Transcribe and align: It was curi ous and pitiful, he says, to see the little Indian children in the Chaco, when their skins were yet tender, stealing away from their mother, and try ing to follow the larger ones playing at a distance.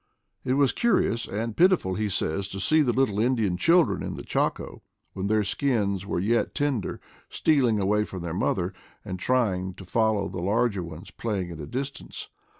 It 0.43 0.53
was 0.53 0.73
curi 0.73 1.11
ous 1.11 1.27
and 1.27 1.55
pitiful, 1.55 1.93
he 1.93 2.09
says, 2.09 2.47
to 2.47 2.59
see 2.59 2.81
the 2.81 2.91
little 2.91 3.19
Indian 3.19 3.55
children 3.55 4.01
in 4.01 4.15
the 4.15 4.23
Chaco, 4.23 4.81
when 5.13 5.27
their 5.27 5.43
skins 5.43 6.07
were 6.07 6.19
yet 6.19 6.55
tender, 6.55 6.99
stealing 7.29 7.79
away 7.79 8.03
from 8.05 8.23
their 8.23 8.33
mother, 8.33 8.73
and 9.05 9.19
try 9.19 9.53
ing 9.53 9.75
to 9.75 9.85
follow 9.85 10.27
the 10.27 10.41
larger 10.41 10.81
ones 10.81 11.11
playing 11.11 11.51
at 11.51 11.59
a 11.59 11.67
distance. 11.67 12.29